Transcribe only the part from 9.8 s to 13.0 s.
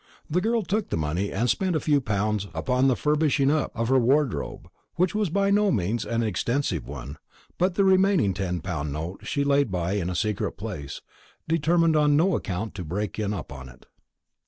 in a secret place, determined on no account to